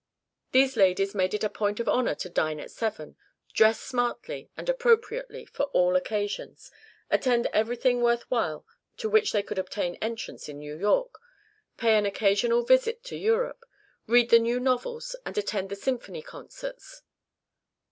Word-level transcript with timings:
These 0.51 0.75
ladies 0.77 1.13
made 1.13 1.35
it 1.35 1.43
a 1.43 1.47
point 1.47 1.79
of 1.79 1.87
honor 1.87 2.15
to 2.15 2.27
dine 2.27 2.59
at 2.59 2.71
seven, 2.71 3.17
dress 3.53 3.79
smartly 3.79 4.49
and 4.57 4.67
appropriately 4.67 5.45
for 5.45 5.65
all 5.65 5.95
occasions, 5.95 6.71
attend 7.11 7.45
everything 7.53 8.01
worth 8.01 8.23
while 8.31 8.65
to 8.97 9.07
which 9.07 9.31
they 9.31 9.43
could 9.43 9.59
obtain 9.59 9.97
entrance 10.01 10.49
in 10.49 10.57
New 10.57 10.75
York, 10.75 11.13
pay 11.77 11.99
an 11.99 12.07
occasional 12.07 12.63
visit 12.65 13.03
to 13.03 13.15
Europe, 13.15 13.63
read 14.07 14.31
the 14.31 14.39
new 14.39 14.59
novels 14.59 15.15
and 15.23 15.37
attend 15.37 15.69
the 15.69 15.75
symphony 15.75 16.23
concerts. 16.23 17.03